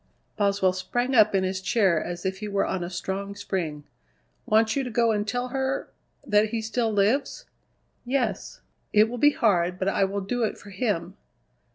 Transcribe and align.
Boswell 0.35 0.73
sprang 0.73 1.13
up 1.13 1.35
in 1.35 1.43
his 1.43 1.61
chair 1.61 2.03
as 2.03 2.25
if 2.25 2.39
he 2.39 2.47
were 2.47 2.65
on 2.65 2.83
a 2.83 2.89
strong 2.89 3.35
spring. 3.35 3.83
"Wants 4.47 4.75
you 4.75 4.83
to 4.83 4.89
go 4.89 5.11
and 5.11 5.27
tell 5.27 5.49
her 5.49 5.91
that 6.25 6.49
he 6.49 6.59
still 6.59 6.91
lives?" 6.91 7.45
"Yes. 8.03 8.61
It 8.93 9.09
will 9.09 9.19
be 9.19 9.33
hard, 9.33 9.77
but 9.77 9.87
I 9.87 10.05
will 10.05 10.21
do 10.21 10.41
it 10.41 10.57
for 10.57 10.71
him." 10.71 11.17